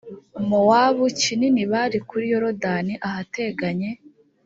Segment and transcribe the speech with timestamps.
[0.49, 3.89] mowabu kinini bari kuri yorodani ahateganye